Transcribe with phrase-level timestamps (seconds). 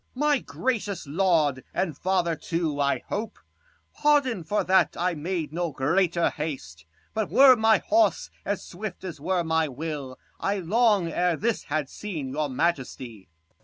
[0.01, 0.21] Tr *^$*<* N^ Corn.
[0.29, 3.37] My gracious lord, and father too, I hope,
[3.93, 9.03] Pardon, for that I made no greater haste: 55 But were my horse as swift
[9.03, 13.29] as were my will, I long ere this had seen your majesty.